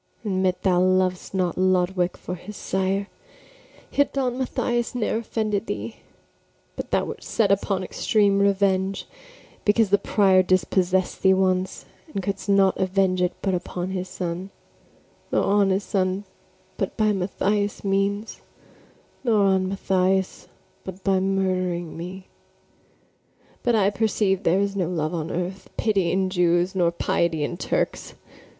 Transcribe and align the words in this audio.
Admit 0.25 0.63
thou 0.63 0.79
lov'dst 0.81 1.31
not 1.31 1.57
Lodowick 1.59 2.17
for 2.17 2.33
his 2.33 2.57
sire, 2.57 3.05
Yet 3.91 4.13
Don 4.13 4.35
Mathias 4.39 4.95
ne'er 4.95 5.17
offended 5.17 5.67
thee: 5.67 5.97
But 6.75 6.89
thou 6.89 7.05
wert 7.05 7.23
set 7.23 7.51
upon 7.51 7.83
extreme 7.83 8.39
revenge, 8.39 9.05
Because 9.63 9.91
the 9.91 9.99
prior 9.99 10.41
dispossess'd 10.41 11.21
thee 11.21 11.35
once, 11.35 11.85
And 12.11 12.23
couldst 12.23 12.49
not 12.49 12.79
venge 12.79 13.21
it 13.21 13.33
but 13.43 13.53
upon 13.53 13.91
his 13.91 14.09
son; 14.09 14.49
Nor 15.31 15.43
on 15.43 15.69
his 15.69 15.83
son 15.83 16.23
but 16.77 16.97
by 16.97 17.11
Mathias' 17.11 17.83
means; 17.83 18.41
Nor 19.23 19.43
on 19.43 19.69
Mathias 19.69 20.47
but 20.83 21.03
by 21.03 21.19
murdering 21.19 21.95
me: 21.95 22.25
But 23.61 23.75
I 23.75 23.91
perceive 23.91 24.41
there 24.41 24.61
is 24.61 24.75
no 24.75 24.89
love 24.89 25.13
on 25.13 25.29
earth, 25.29 25.69
Pity 25.77 26.11
in 26.11 26.31
Jews, 26.31 26.73
nor 26.73 26.89
piety 26.89 27.43
in 27.43 27.55
Turks. 27.55 28.15